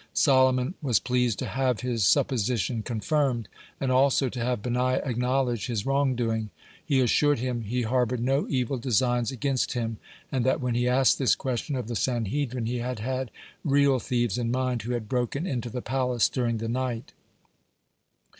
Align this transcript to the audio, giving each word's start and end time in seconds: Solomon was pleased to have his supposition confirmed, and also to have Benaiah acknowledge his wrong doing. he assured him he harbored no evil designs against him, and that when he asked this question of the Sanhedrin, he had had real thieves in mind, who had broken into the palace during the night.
Solomon 0.15 0.73
was 0.81 0.99
pleased 0.99 1.37
to 1.37 1.45
have 1.45 1.81
his 1.81 2.03
supposition 2.03 2.81
confirmed, 2.81 3.47
and 3.79 3.91
also 3.91 4.29
to 4.29 4.39
have 4.43 4.63
Benaiah 4.63 4.99
acknowledge 5.05 5.67
his 5.67 5.85
wrong 5.85 6.15
doing. 6.15 6.49
he 6.83 6.99
assured 7.01 7.37
him 7.37 7.61
he 7.61 7.83
harbored 7.83 8.19
no 8.19 8.47
evil 8.49 8.79
designs 8.79 9.29
against 9.31 9.73
him, 9.73 9.97
and 10.31 10.43
that 10.43 10.59
when 10.59 10.73
he 10.73 10.87
asked 10.87 11.19
this 11.19 11.35
question 11.35 11.75
of 11.75 11.87
the 11.87 11.95
Sanhedrin, 11.95 12.65
he 12.65 12.79
had 12.79 12.97
had 12.97 13.29
real 13.63 13.99
thieves 13.99 14.39
in 14.39 14.49
mind, 14.49 14.81
who 14.81 14.93
had 14.93 15.07
broken 15.07 15.45
into 15.45 15.69
the 15.69 15.83
palace 15.83 16.29
during 16.29 16.57
the 16.57 16.67
night. 16.67 17.13